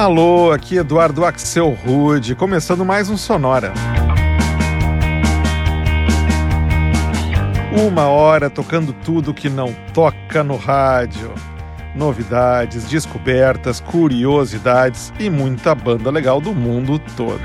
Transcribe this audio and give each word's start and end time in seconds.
Alô, 0.00 0.50
aqui 0.50 0.78
Eduardo 0.78 1.26
Axel 1.26 1.76
Rude, 1.84 2.34
começando 2.34 2.86
mais 2.86 3.10
um 3.10 3.18
Sonora. 3.18 3.74
Uma 7.70 8.06
hora 8.06 8.48
tocando 8.48 8.94
tudo 8.94 9.34
que 9.34 9.50
não 9.50 9.74
toca 9.92 10.42
no 10.42 10.56
rádio. 10.56 11.30
Novidades, 11.94 12.88
descobertas, 12.88 13.78
curiosidades 13.78 15.12
e 15.20 15.28
muita 15.28 15.74
banda 15.74 16.10
legal 16.10 16.40
do 16.40 16.54
mundo 16.54 16.98
todo. 17.14 17.42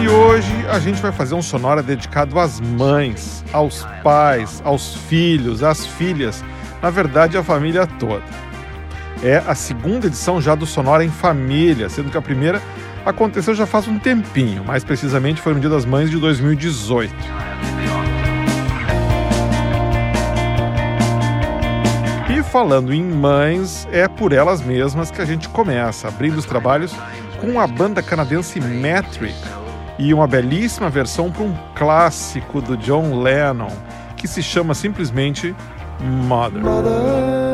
E 0.00 0.08
hoje 0.08 0.66
a 0.70 0.78
gente 0.78 1.02
vai 1.02 1.10
fazer 1.10 1.34
um 1.34 1.42
sonora 1.42 1.82
dedicado 1.82 2.38
às 2.38 2.60
mães, 2.60 3.44
aos 3.52 3.84
pais, 4.04 4.62
aos 4.64 4.94
filhos, 4.94 5.64
às 5.64 5.84
filhas 5.84 6.44
na 6.84 6.90
verdade, 6.90 7.38
a 7.38 7.42
família 7.42 7.86
toda. 7.86 8.22
É 9.22 9.42
a 9.46 9.54
segunda 9.54 10.06
edição 10.06 10.38
já 10.38 10.54
do 10.54 10.66
Sonora 10.66 11.02
em 11.02 11.08
Família, 11.08 11.88
sendo 11.88 12.10
que 12.10 12.18
a 12.18 12.20
primeira 12.20 12.60
aconteceu 13.06 13.54
já 13.54 13.64
faz 13.64 13.88
um 13.88 13.98
tempinho, 13.98 14.62
mais 14.62 14.84
precisamente 14.84 15.40
foi 15.40 15.54
no 15.54 15.60
Dia 15.60 15.70
das 15.70 15.86
Mães 15.86 16.10
de 16.10 16.18
2018. 16.18 17.14
E 22.28 22.42
falando 22.42 22.92
em 22.92 23.02
mães, 23.02 23.88
é 23.90 24.06
por 24.06 24.34
elas 24.34 24.60
mesmas 24.60 25.10
que 25.10 25.22
a 25.22 25.24
gente 25.24 25.48
começa, 25.48 26.08
abrindo 26.08 26.36
os 26.36 26.44
trabalhos 26.44 26.94
com 27.40 27.58
a 27.58 27.66
banda 27.66 28.02
canadense 28.02 28.60
Metric 28.60 29.34
e 29.98 30.12
uma 30.12 30.26
belíssima 30.26 30.90
versão 30.90 31.32
para 31.32 31.44
um 31.44 31.56
clássico 31.74 32.60
do 32.60 32.76
John 32.76 33.22
Lennon, 33.22 33.72
que 34.18 34.28
se 34.28 34.42
chama 34.42 34.74
simplesmente 34.74 35.54
Mother. 36.00 36.60
Mother. 36.60 37.53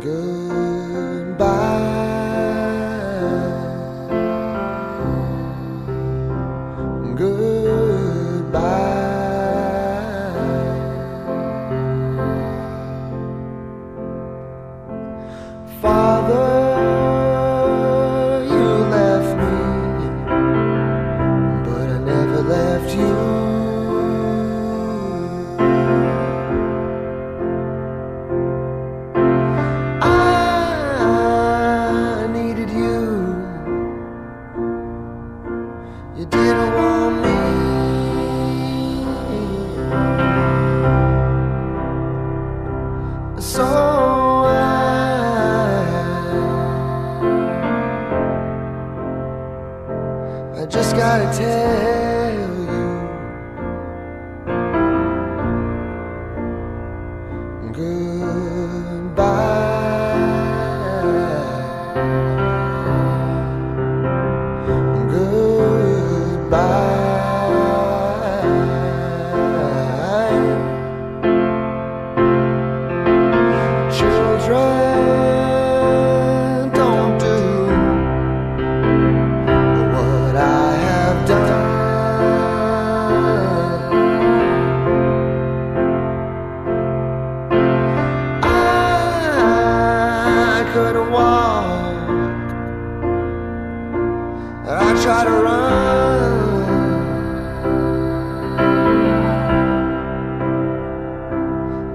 go. 0.00 0.39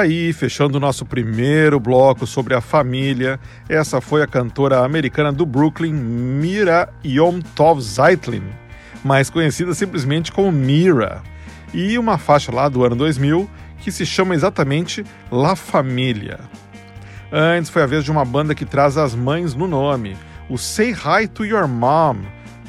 Aí, 0.00 0.32
fechando 0.32 0.78
o 0.78 0.80
nosso 0.80 1.04
primeiro 1.04 1.78
bloco 1.78 2.26
sobre 2.26 2.54
a 2.54 2.62
família. 2.62 3.38
Essa 3.68 4.00
foi 4.00 4.22
a 4.22 4.26
cantora 4.26 4.82
americana 4.82 5.30
do 5.30 5.44
Brooklyn, 5.44 5.92
Mira 5.92 6.88
Yom 7.04 7.40
Tov 7.54 7.82
Zeitlin, 7.82 8.44
mais 9.04 9.28
conhecida 9.28 9.74
simplesmente 9.74 10.32
como 10.32 10.50
Mira. 10.50 11.20
E 11.74 11.98
uma 11.98 12.16
faixa 12.16 12.50
lá 12.50 12.66
do 12.66 12.82
ano 12.82 12.96
2000 12.96 13.46
que 13.80 13.92
se 13.92 14.06
chama 14.06 14.34
exatamente 14.34 15.04
La 15.30 15.54
Família. 15.54 16.40
Antes 17.30 17.70
foi 17.70 17.82
a 17.82 17.86
vez 17.86 18.02
de 18.02 18.10
uma 18.10 18.24
banda 18.24 18.54
que 18.54 18.64
traz 18.64 18.96
as 18.96 19.14
mães 19.14 19.54
no 19.54 19.68
nome, 19.68 20.16
o 20.48 20.56
Say 20.56 20.92
Hi 20.92 21.28
to 21.28 21.44
Your 21.44 21.68
Mom, 21.68 22.16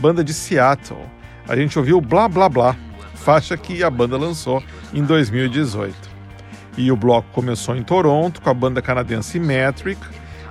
banda 0.01 0.21
de 0.21 0.33
Seattle. 0.33 1.05
A 1.47 1.55
gente 1.55 1.79
ouviu 1.79 2.01
Blá 2.01 2.27
Blá 2.27 2.49
Blá, 2.49 2.75
faixa 3.15 3.55
que 3.55 3.81
a 3.85 3.89
banda 3.89 4.17
lançou 4.17 4.61
em 4.93 5.01
2018. 5.01 6.10
E 6.77 6.91
o 6.91 6.95
bloco 6.95 7.27
começou 7.31 7.75
em 7.75 7.83
Toronto 7.83 8.41
com 8.41 8.49
a 8.49 8.53
banda 8.53 8.81
canadense 8.81 9.39
Metric 9.39 9.99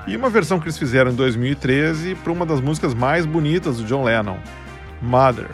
e 0.07 0.17
uma 0.17 0.29
versão 0.29 0.59
que 0.59 0.65
eles 0.67 0.79
fizeram 0.79 1.11
em 1.11 1.15
2013 1.15 2.15
para 2.17 2.33
uma 2.33 2.45
das 2.45 2.61
músicas 2.61 2.95
mais 2.95 3.25
bonitas 3.25 3.79
do 3.79 3.85
John 3.85 4.05
Lennon, 4.05 4.39
Mother. 5.00 5.49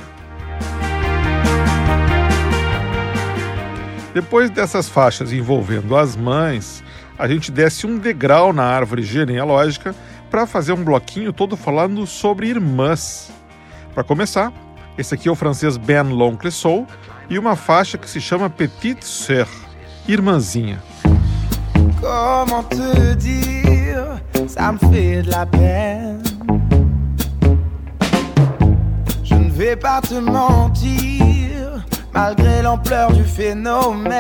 Depois 4.15 4.49
dessas 4.49 4.89
faixas 4.89 5.33
envolvendo 5.33 5.95
as 5.95 6.17
mães, 6.17 6.83
a 7.19 7.29
gente 7.29 7.53
desce 7.53 7.87
um 7.87 7.99
degrau 7.99 8.53
na 8.53 8.65
árvore 8.65 9.03
genealógica 9.03 9.95
para 10.31 10.47
fazer 10.47 10.73
um 10.73 10.83
bloquinho 10.83 11.33
todo 11.33 11.57
falando 11.57 12.07
sobre 12.07 12.49
irmãs. 12.49 13.31
Para 13.95 14.03
começar, 14.03 14.53
esse 14.97 15.15
aqui 15.15 15.29
é 15.29 15.31
o 15.31 15.35
francês 15.35 15.77
Ben 15.77 16.03
L'Oncle 16.03 16.51
Soul 16.51 16.87
e 17.29 17.39
uma 17.39 17.57
faixa 17.57 17.99
que 17.99 18.09
se 18.09 18.21
chama 18.21 18.49
Petite 18.49 19.05
Sœur. 19.05 19.66
Irmãzinha. 20.09 20.77
Comment 22.01 22.63
te 22.63 23.15
dire, 23.15 24.21
ça 24.47 24.73
me 24.73 24.79
fait 24.79 25.23
de 25.23 25.31
la 25.31 25.47
peine. 25.47 26.23
Je 29.25 29.35
ne 29.35 29.51
vais 29.51 29.77
pas 29.77 30.01
te 30.01 30.15
mentir, 30.15 31.85
malgré 32.15 32.63
l'ampleur 32.63 33.13
du 33.13 33.25
phénomène. 33.25 34.15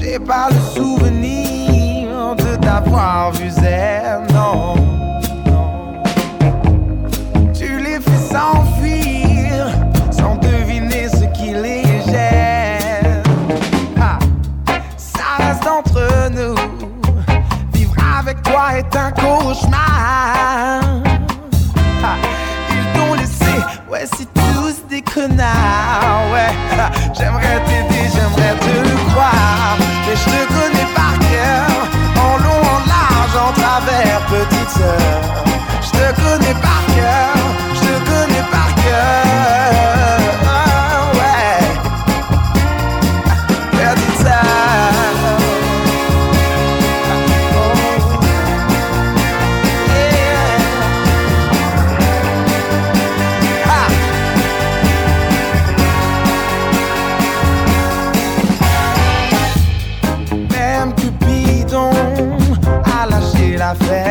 J'ai 0.00 0.18
pas 0.18 0.48
le 0.50 0.60
souvenir 0.74 2.34
de 2.36 2.56
t'avoir 2.56 3.32
vu 3.32 3.50
zen, 3.50 4.26
non. 4.32 4.74
Tu 7.54 7.78
les 7.78 8.00
fais 8.00 8.34
s'enfuir 8.34 8.77
est 18.78 18.96
un 18.96 19.10
cauchemar. 19.10 20.80
ils 22.70 22.88
t'ont 22.94 23.14
laissé, 23.14 23.54
ouais, 23.90 24.04
c'est 24.16 24.28
tous 24.32 24.76
des 24.88 25.02
connards. 25.02 26.30
Ouais, 26.32 26.52
j'aimerais 27.16 27.60
t'aider, 27.66 28.04
j'aimerais 28.14 28.54
te 28.54 29.10
croire. 29.10 29.76
Mais 30.06 30.16
je 30.16 30.24
te 30.24 30.40
connais 30.54 30.88
par 30.94 31.14
cœur, 31.30 31.70
en 32.16 32.36
long, 32.44 32.62
en 32.74 32.80
large, 32.94 33.36
en 33.48 33.52
travers, 33.60 34.20
petite 34.26 34.70
sœur. 34.70 35.44
Je 35.82 35.90
te 35.90 36.20
connais 36.20 36.54
par 36.60 36.87
café 63.74 64.07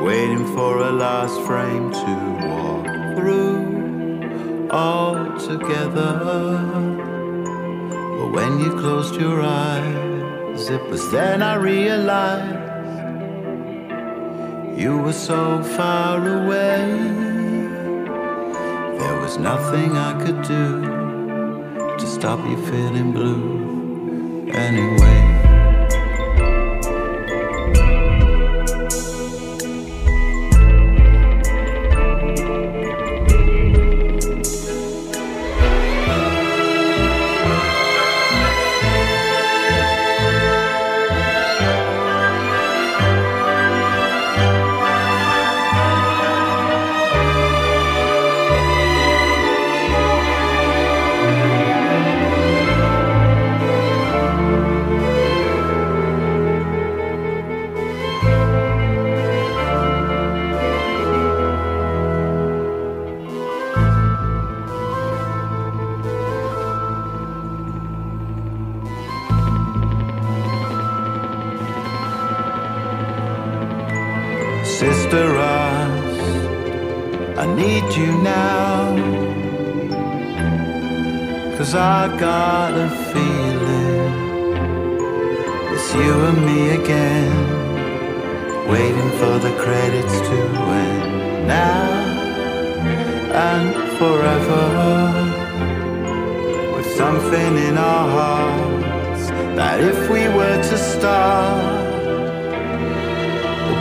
waiting 0.00 0.46
for 0.54 0.78
a 0.78 0.90
last 0.90 1.40
frame 1.42 1.90
to 1.92 2.12
walk 2.48 2.86
through 3.16 4.68
all 4.70 5.38
together. 5.38 6.12
But 8.18 8.28
when 8.32 8.58
you 8.60 8.70
closed 8.80 9.20
your 9.20 9.42
eyes, 9.42 10.68
it 10.70 10.82
was 10.88 11.10
then 11.10 11.42
I 11.42 11.54
realized 11.56 12.70
you 14.80 14.98
were 14.98 15.12
so 15.12 15.62
far 15.62 16.18
away. 16.18 16.86
There 18.98 19.20
was 19.20 19.38
nothing 19.38 19.96
I 19.96 20.12
could 20.24 20.42
do 20.42 20.82
to 21.98 22.06
stop 22.06 22.40
you 22.48 22.56
feeling 22.66 23.12
blue 23.12 24.50
anyway. 24.50 25.21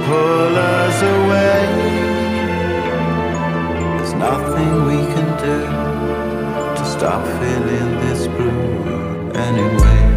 Pull 0.05 0.55
us 0.57 0.97
away. 1.15 1.63
There's 3.97 4.13
nothing 4.13 4.71
we 4.91 4.99
can 5.13 5.29
do 5.47 5.59
to 6.77 6.85
stop 6.85 7.25
feeling 7.39 7.91
this 8.03 8.27
blue 8.27 9.31
anyway. 9.33 10.11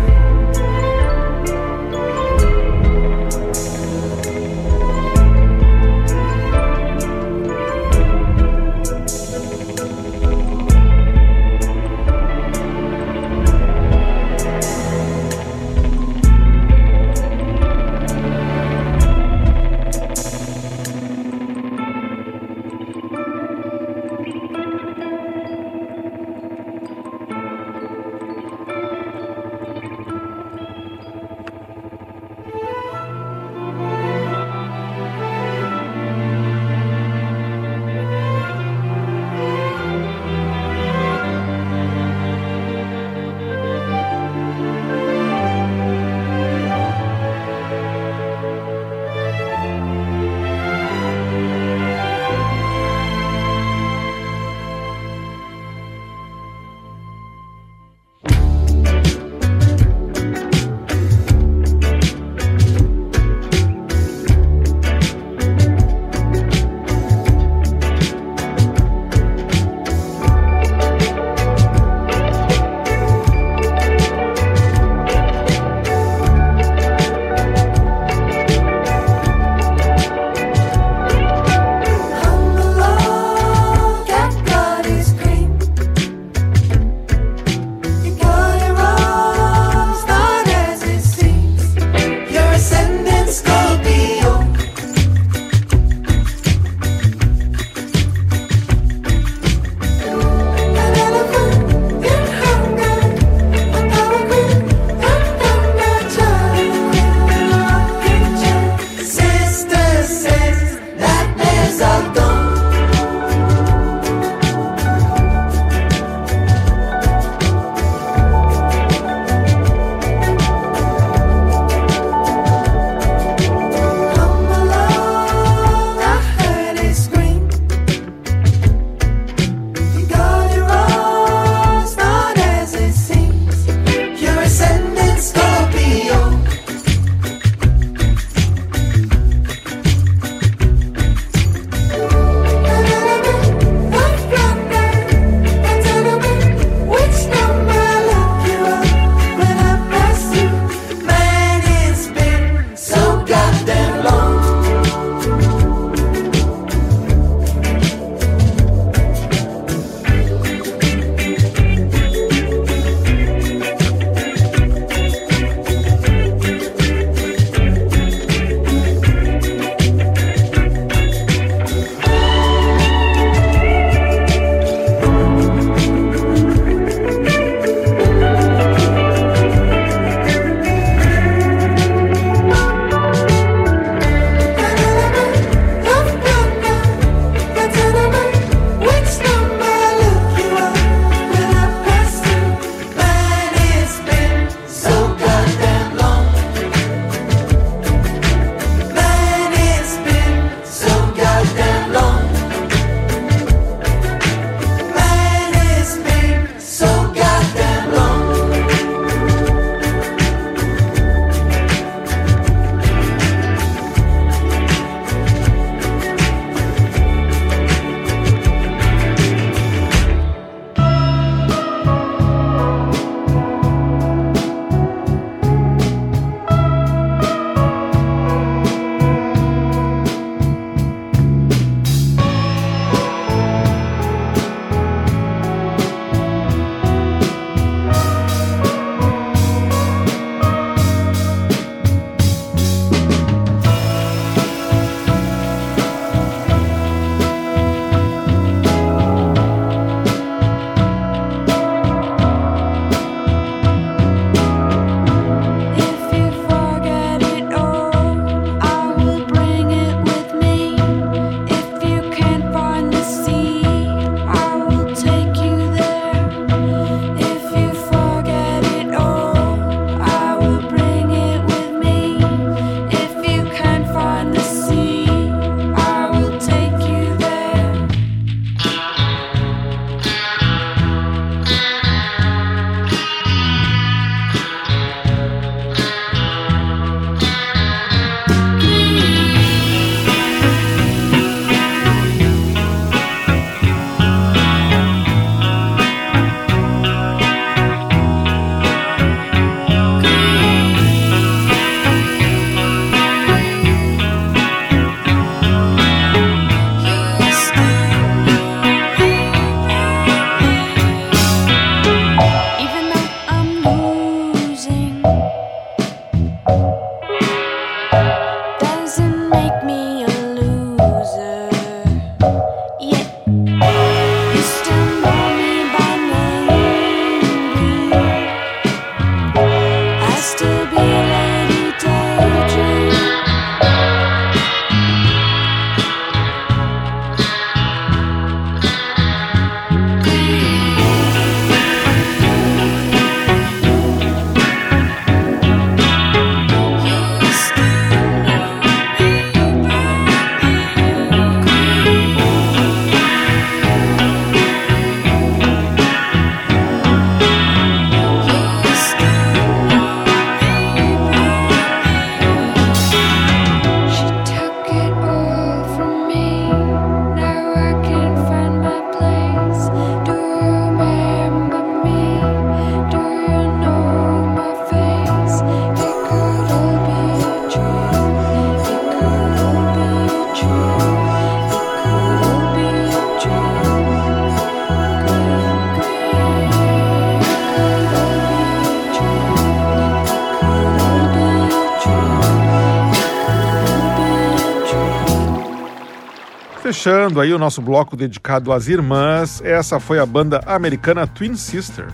Fechando 396.85 397.19
aí 397.19 397.33
o 397.33 397.39
nosso 397.39 397.63
bloco 397.63 397.97
dedicado 397.97 398.53
às 398.53 398.69
irmãs, 398.69 399.41
essa 399.43 399.81
foi 399.81 399.99
a 399.99 400.05
banda 400.05 400.43
americana 400.45 401.07
Twin 401.07 401.35
Sister, 401.35 401.87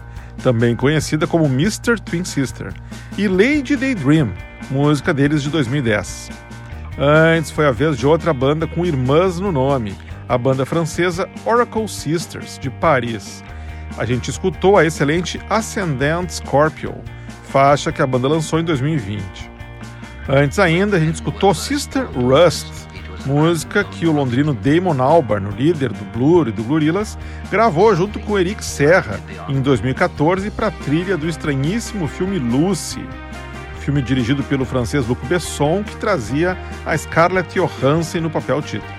também 0.42 0.74
conhecida 0.74 1.28
como 1.28 1.44
Mr. 1.44 1.94
Twin 2.00 2.24
Sister, 2.24 2.74
e 3.16 3.28
Lady 3.28 3.76
Daydream, 3.76 4.32
música 4.68 5.14
deles 5.14 5.44
de 5.44 5.50
2010. 5.50 6.30
Antes 6.98 7.52
foi 7.52 7.68
a 7.68 7.70
vez 7.70 7.96
de 7.96 8.04
outra 8.04 8.34
banda 8.34 8.66
com 8.66 8.84
irmãs 8.84 9.38
no 9.38 9.52
nome, 9.52 9.96
a 10.28 10.36
banda 10.36 10.66
francesa 10.66 11.28
Oracle 11.46 11.86
Sisters, 11.86 12.58
de 12.58 12.68
Paris. 12.68 13.44
A 13.96 14.04
gente 14.04 14.28
escutou 14.28 14.76
a 14.76 14.84
excelente 14.84 15.40
Ascendant 15.48 16.28
Scorpio, 16.28 16.96
faixa 17.44 17.92
que 17.92 18.02
a 18.02 18.06
banda 18.08 18.26
lançou 18.26 18.58
em 18.58 18.64
2020. 18.64 19.22
Antes 20.28 20.58
ainda, 20.58 20.96
a 20.96 21.00
gente 21.00 21.14
escutou 21.14 21.54
Sister 21.54 22.08
Rust, 22.10 22.66
música 23.26 23.84
que 23.84 24.06
o 24.06 24.12
londrino 24.12 24.54
Damon 24.54 25.02
Albarn, 25.02 25.48
o 25.48 25.50
líder 25.50 25.92
do 25.92 26.04
Blur 26.16 26.48
e 26.48 26.52
do 26.52 26.62
Gorillaz, 26.62 27.18
gravou 27.50 27.94
junto 27.94 28.18
com 28.20 28.38
Eric 28.38 28.64
Serra 28.64 29.20
em 29.48 29.60
2014 29.60 30.50
para 30.50 30.68
a 30.68 30.70
trilha 30.70 31.16
do 31.16 31.28
estranhíssimo 31.28 32.06
filme 32.06 32.38
Lucy, 32.38 33.04
filme 33.80 34.02
dirigido 34.02 34.42
pelo 34.42 34.64
francês 34.64 35.06
Luc 35.06 35.24
Besson, 35.26 35.82
que 35.82 35.96
trazia 35.96 36.56
a 36.86 36.96
Scarlett 36.96 37.58
Johansson 37.58 38.20
no 38.20 38.30
papel 38.30 38.62
título. 38.62 38.92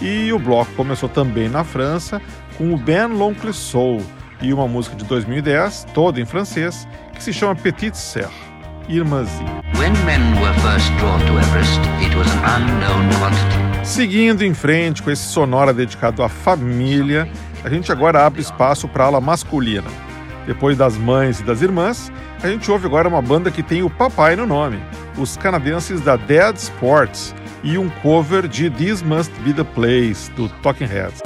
E 0.00 0.32
o 0.32 0.38
bloco 0.38 0.72
começou 0.72 1.08
também 1.08 1.48
na 1.48 1.62
França 1.62 2.20
com 2.56 2.72
o 2.72 2.76
Ben 2.76 3.06
L'Oncle 3.06 3.52
Soul 3.52 4.02
e 4.42 4.52
uma 4.52 4.66
música 4.66 4.96
de 4.96 5.04
2010, 5.04 5.86
toda 5.92 6.20
em 6.20 6.24
francês, 6.24 6.88
que 7.12 7.22
se 7.22 7.32
chama 7.32 7.54
Petite 7.54 7.98
Sœur, 7.98 8.30
Irmãzinha. 8.90 9.62
Seguindo 13.84 14.42
em 14.42 14.52
frente 14.52 15.02
com 15.02 15.10
esse 15.10 15.22
sonora 15.22 15.72
dedicado 15.72 16.22
à 16.22 16.28
família, 16.28 17.28
a 17.64 17.68
gente 17.68 17.92
agora 17.92 18.26
abre 18.26 18.40
espaço 18.40 18.88
para 18.88 19.04
a 19.04 19.06
ala 19.06 19.20
masculina. 19.20 19.88
Depois 20.46 20.76
das 20.76 20.96
mães 20.96 21.38
e 21.38 21.44
das 21.44 21.62
irmãs, 21.62 22.10
a 22.42 22.48
gente 22.48 22.70
ouve 22.70 22.86
agora 22.86 23.08
uma 23.08 23.22
banda 23.22 23.50
que 23.50 23.62
tem 23.62 23.82
o 23.82 23.90
papai 23.90 24.34
no 24.34 24.46
nome, 24.46 24.80
os 25.16 25.36
canadenses 25.36 26.00
da 26.00 26.16
Dead 26.16 26.56
Sports, 26.56 27.34
e 27.62 27.78
um 27.78 27.88
cover 28.02 28.48
de 28.48 28.70
This 28.70 29.02
Must 29.02 29.32
Be 29.42 29.52
the 29.52 29.64
Place, 29.64 30.30
do 30.32 30.48
Talking 30.62 30.86
Heads. 30.86 31.22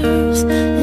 Brothers 0.00 0.77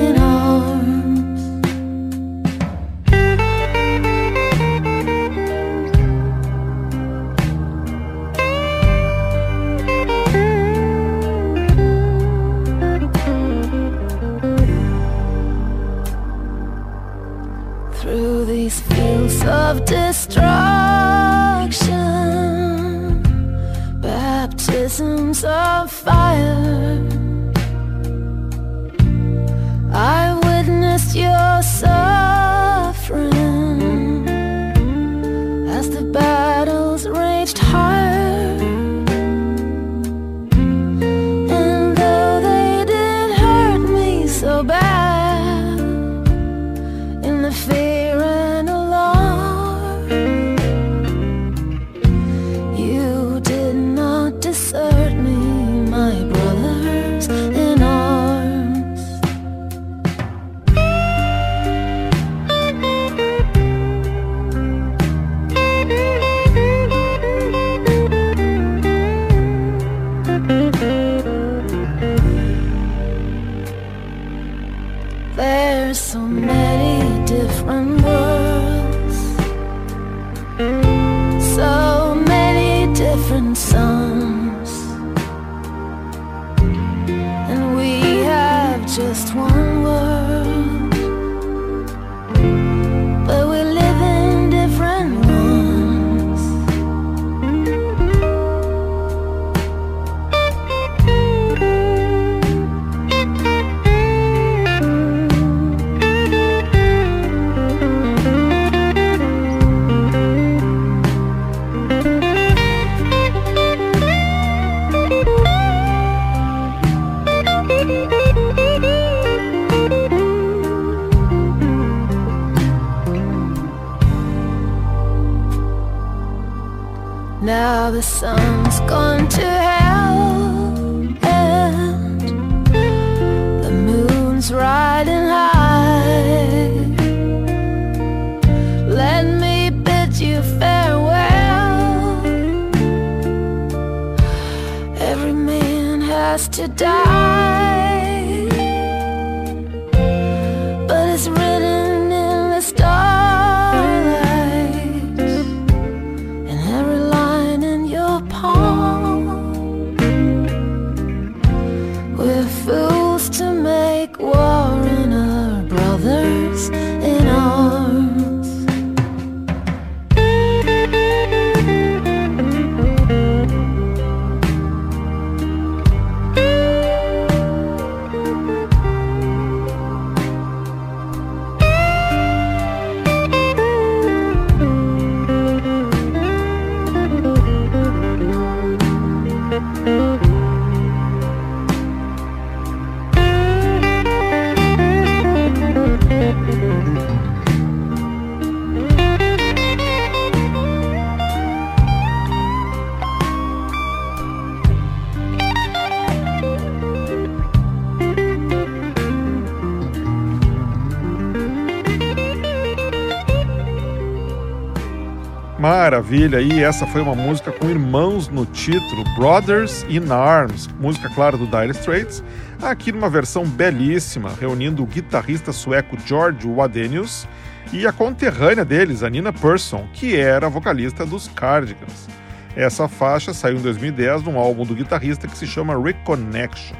Maravilha, 215.86 216.41
e 216.41 216.63
essa 216.63 216.88
foi 216.88 216.99
uma 216.99 217.13
música 217.13 217.51
com 217.51 217.69
irmãos 217.69 218.27
no 218.27 218.43
título, 218.43 219.03
Brothers 219.15 219.86
in 219.88 220.11
Arms, 220.11 220.67
música 220.79 221.07
clara 221.09 221.38
do 221.38 221.45
Dire 221.45 221.73
Straits, 221.73 222.23
aqui 222.59 222.91
numa 222.91 223.07
versão 223.07 223.45
belíssima, 223.45 224.31
reunindo 224.41 224.81
o 224.81 224.88
guitarrista 224.88 225.51
sueco 225.51 225.95
George 226.03 226.47
Wadenius 226.47 227.27
e 227.71 227.86
a 227.86 227.91
conterrânea 227.91 228.65
deles, 228.65 229.03
a 229.03 229.09
Nina 229.11 229.31
Persson, 229.31 229.88
que 229.93 230.15
era 230.15 230.49
vocalista 230.49 231.05
dos 231.05 231.27
Cardigans. 231.27 232.09
Essa 232.55 232.88
faixa 232.88 233.31
saiu 233.31 233.57
em 233.57 233.61
2010 233.61 234.23
num 234.23 234.39
álbum 234.39 234.65
do 234.65 234.73
guitarrista 234.73 235.27
que 235.27 235.38
se 235.38 235.45
chama 235.45 235.79
Reconnection. 235.79 236.75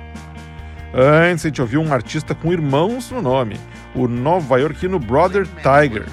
Antes 0.96 1.46
a 1.46 1.50
gente 1.50 1.62
ouviu 1.62 1.80
um 1.80 1.94
artista 1.94 2.34
com 2.34 2.52
irmãos 2.52 3.12
no 3.12 3.22
nome, 3.22 3.60
o 3.94 4.08
nova-iorquino 4.08 4.98
Brother 4.98 5.46
Tiger, 5.62 6.08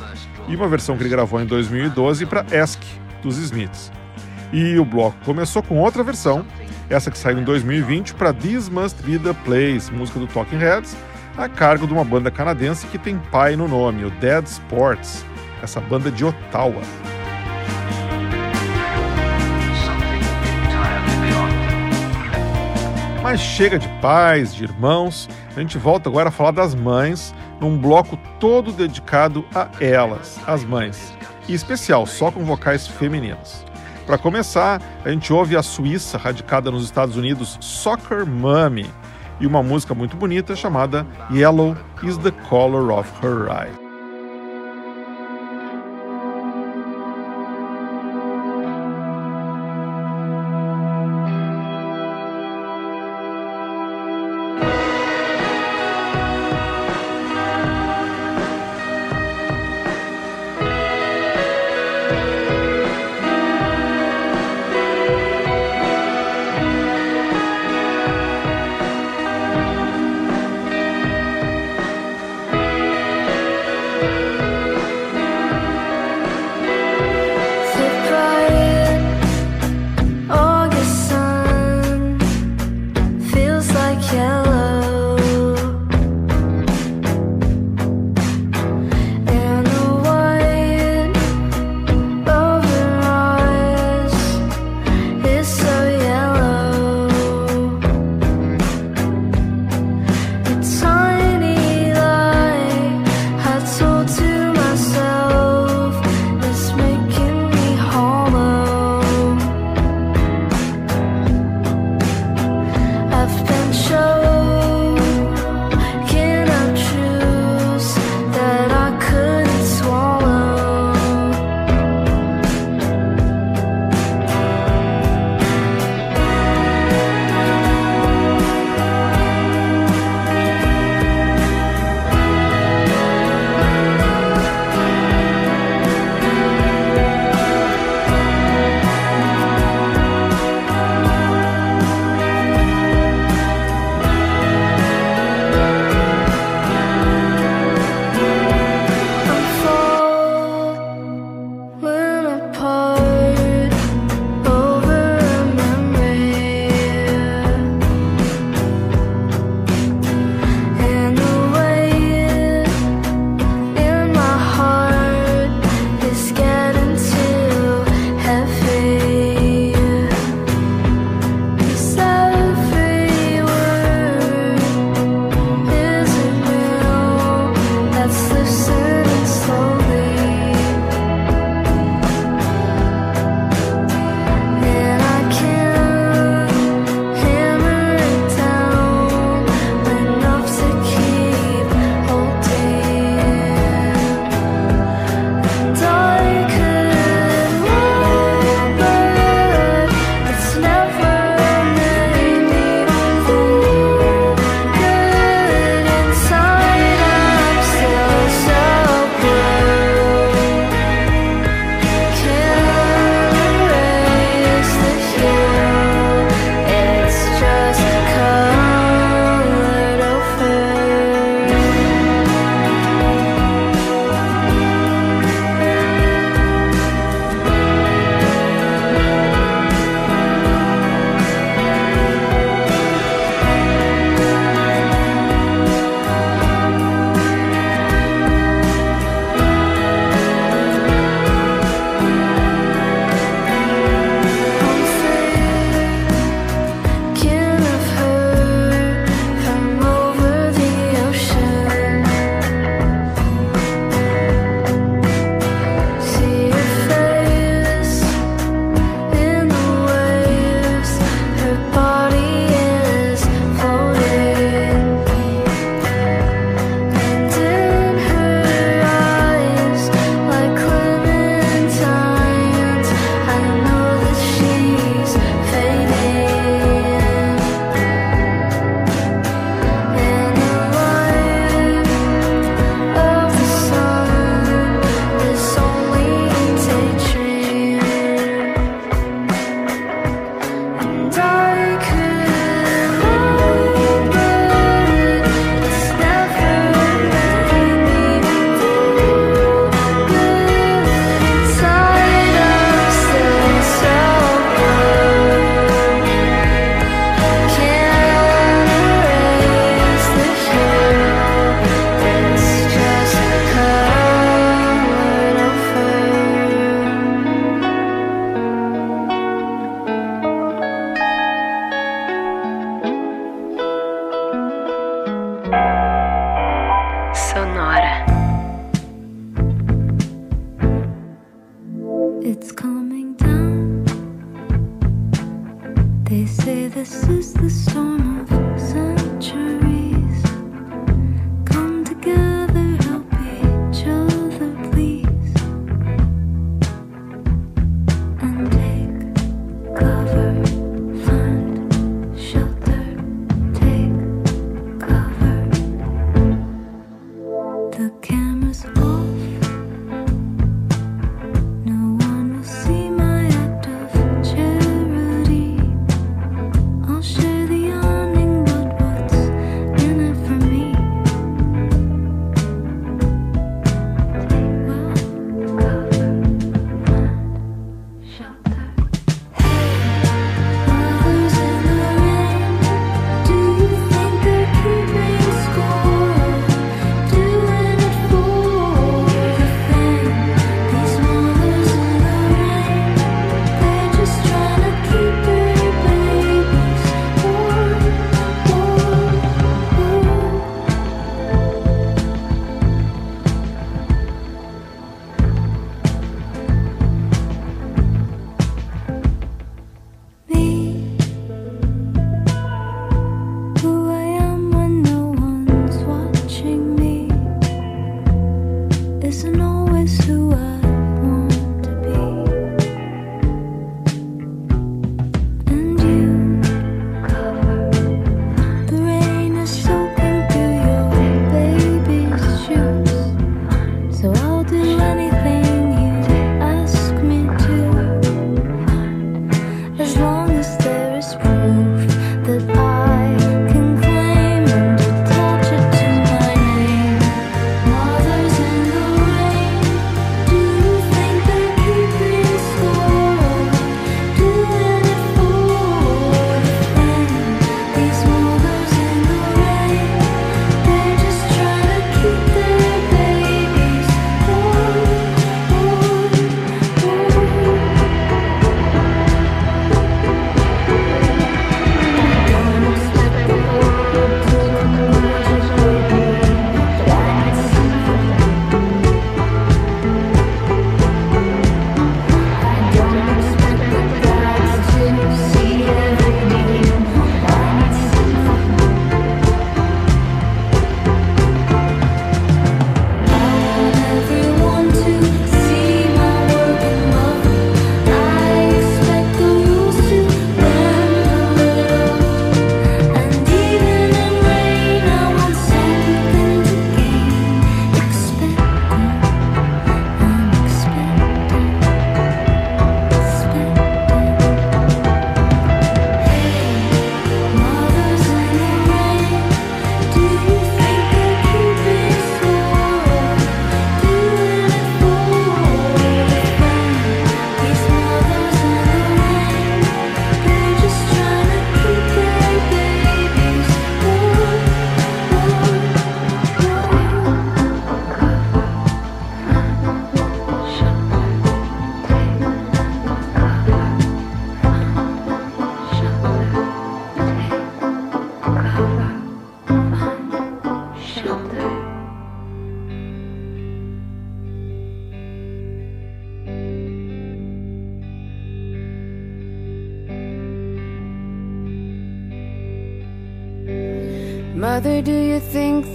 e 0.48 0.56
uma 0.56 0.68
versão 0.68 0.96
que 0.96 1.02
ele 1.02 1.10
gravou 1.10 1.40
em 1.40 1.46
2012 1.46 2.26
para 2.26 2.44
Ask, 2.62 2.82
dos 3.22 3.38
Smiths. 3.38 3.92
E 4.52 4.78
o 4.78 4.84
bloco 4.84 5.16
começou 5.24 5.62
com 5.62 5.78
outra 5.78 6.02
versão, 6.02 6.44
essa 6.90 7.10
que 7.10 7.18
saiu 7.18 7.38
em 7.38 7.44
2020 7.44 8.14
para 8.14 8.32
This 8.32 8.68
Must 8.68 9.02
Be 9.02 9.18
the 9.18 9.32
Place, 9.44 9.92
música 9.92 10.18
do 10.18 10.26
Talking 10.26 10.58
Heads, 10.58 10.96
a 11.36 11.48
cargo 11.48 11.86
de 11.86 11.92
uma 11.92 12.04
banda 12.04 12.30
canadense 12.30 12.86
que 12.86 12.98
tem 12.98 13.18
pai 13.30 13.56
no 13.56 13.66
nome, 13.66 14.04
o 14.04 14.10
Dead 14.10 14.44
Sports, 14.46 15.24
essa 15.62 15.80
banda 15.80 16.10
de 16.10 16.24
Ottawa. 16.24 16.82
Mas 23.22 23.40
chega 23.40 23.78
de 23.78 23.88
pais, 24.00 24.54
de 24.54 24.64
irmãos, 24.64 25.28
a 25.56 25.60
gente 25.60 25.78
volta 25.78 26.10
agora 26.10 26.28
a 26.28 26.32
falar 26.32 26.50
das 26.50 26.74
mães, 26.74 27.32
num 27.62 27.78
bloco 27.78 28.18
todo 28.40 28.72
dedicado 28.72 29.44
a 29.54 29.68
elas, 29.80 30.38
as 30.48 30.64
mães, 30.64 31.14
e 31.48 31.54
especial 31.54 32.04
só 32.06 32.28
com 32.28 32.44
vocais 32.44 32.88
femininos. 32.88 33.64
Para 34.04 34.18
começar, 34.18 34.82
a 35.04 35.10
gente 35.10 35.32
ouve 35.32 35.56
a 35.56 35.62
suíça 35.62 36.18
radicada 36.18 36.72
nos 36.72 36.82
Estados 36.82 37.16
Unidos 37.16 37.56
Soccer 37.60 38.26
Mommy 38.26 38.90
e 39.38 39.46
uma 39.46 39.62
música 39.62 39.94
muito 39.94 40.16
bonita 40.16 40.56
chamada 40.56 41.06
Yellow 41.30 41.76
is 42.02 42.18
the 42.18 42.32
Color 42.48 42.90
of 42.90 43.08
Her 43.24 43.46
Eye. 43.48 43.81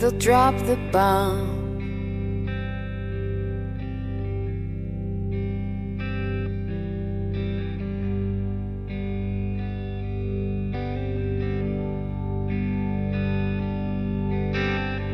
they'll 0.10 0.20
drop 0.20 0.56
the 0.66 0.78
bomb. 0.92 1.56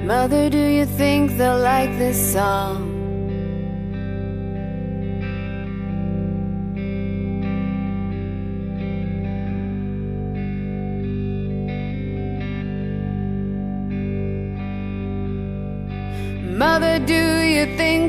Mother, 0.06 0.50
do 0.50 0.60
you 0.60 0.86
think 0.86 1.38
they'll 1.38 1.60
like 1.60 1.90
this 1.98 2.34
song? 2.34 2.93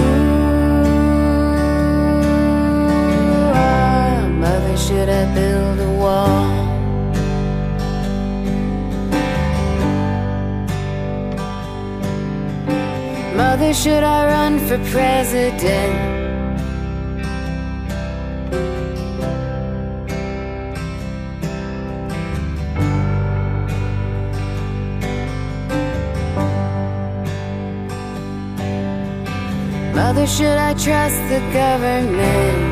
oh, 3.56 4.30
mother, 4.44 4.78
should 4.78 5.10
I 5.10 5.34
build 5.34 5.80
a 5.80 5.92
wall? 5.98 6.60
Mother, 13.36 13.74
should 13.74 14.04
I 14.04 14.26
run 14.26 14.60
for 14.60 14.78
president? 14.92 16.19
Mother, 30.20 30.32
should 30.32 30.58
I 30.58 30.74
trust 30.74 31.16
the 31.30 31.40
government? 31.54 32.69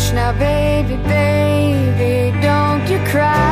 Hush 0.00 0.12
now, 0.12 0.32
baby, 0.32 0.96
baby, 0.96 2.32
don't 2.40 2.88
you 2.88 2.98
cry. 3.10 3.49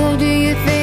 Mother, 0.00 0.16
do 0.16 0.26
you 0.26 0.54
think 0.64 0.79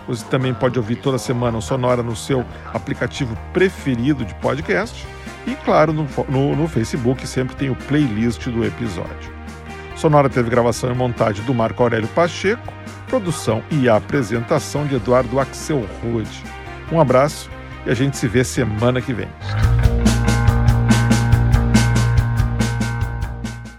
Você 0.08 0.24
também 0.30 0.54
pode 0.54 0.78
ouvir 0.78 0.96
toda 0.96 1.18
semana 1.18 1.58
o 1.58 1.62
Sonora 1.62 2.02
no 2.02 2.16
seu 2.16 2.46
aplicativo 2.72 3.36
preferido 3.52 4.24
de 4.24 4.34
podcast. 4.36 5.06
E, 5.46 5.54
claro, 5.54 5.92
no, 5.92 6.08
no, 6.30 6.56
no 6.56 6.66
Facebook 6.66 7.26
sempre 7.26 7.54
tem 7.56 7.68
o 7.68 7.76
playlist 7.76 8.46
do 8.46 8.64
episódio. 8.64 9.39
Sonora 10.00 10.30
teve 10.30 10.48
gravação 10.48 10.90
e 10.90 10.94
montagem 10.94 11.44
do 11.44 11.52
Marco 11.52 11.82
Aurélio 11.82 12.08
Pacheco, 12.08 12.72
produção 13.06 13.62
e 13.70 13.86
apresentação 13.86 14.86
de 14.86 14.94
Eduardo 14.94 15.38
Axel 15.38 15.86
Rude. 16.02 16.42
Um 16.90 16.98
abraço 16.98 17.50
e 17.84 17.90
a 17.90 17.94
gente 17.94 18.16
se 18.16 18.26
vê 18.26 18.42
semana 18.42 19.02
que 19.02 19.12
vem. 19.12 19.28